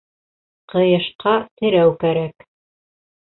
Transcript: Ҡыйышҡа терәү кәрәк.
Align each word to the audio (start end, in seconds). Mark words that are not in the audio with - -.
Ҡыйышҡа 0.73 1.33
терәү 1.61 1.93
кәрәк. 2.05 2.47